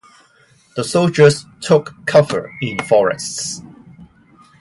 The 0.75 0.83
soldiers 0.83 1.45
took 1.61 1.93
cover 2.07 2.51
in 2.59 2.79
forests. 2.85 3.61